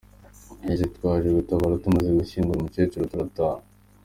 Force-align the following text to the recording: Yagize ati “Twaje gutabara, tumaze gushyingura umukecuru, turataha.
Yagize 0.63 0.81
ati 0.85 0.95
“Twaje 0.97 1.27
gutabara, 1.37 1.81
tumaze 1.83 2.09
gushyingura 2.19 2.57
umukecuru, 2.59 3.09
turataha. 3.11 3.61